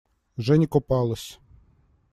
[0.37, 1.39] Женя купалась.